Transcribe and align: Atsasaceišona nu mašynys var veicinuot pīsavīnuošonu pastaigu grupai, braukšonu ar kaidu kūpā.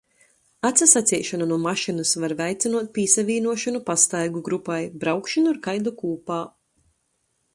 Atsasaceišona 0.67 1.47
nu 1.51 1.57
mašynys 1.65 2.13
var 2.23 2.33
veicinuot 2.39 2.89
pīsavīnuošonu 2.95 3.83
pastaigu 3.91 4.43
grupai, 4.49 4.81
braukšonu 5.05 5.55
ar 5.55 5.63
kaidu 5.69 5.97
kūpā. 6.03 6.41